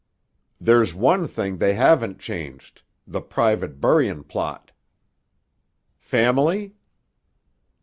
[0.59, 4.71] "There's one thing they haven't changed, the private buryin' plot."
[5.99, 6.73] "Family?"